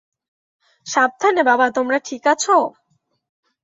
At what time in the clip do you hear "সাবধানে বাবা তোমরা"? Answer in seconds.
0.87-1.97